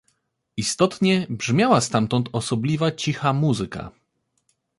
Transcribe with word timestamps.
"Istotnie 0.57 1.27
brzmiała 1.29 1.81
stamtąd 1.81 2.29
osobliwa 2.31 2.91
cicha 2.91 3.33
muzyka." 3.33 3.91